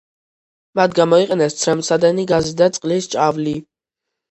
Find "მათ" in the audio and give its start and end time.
0.79-0.95